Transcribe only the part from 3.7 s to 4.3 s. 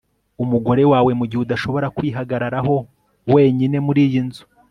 muriyi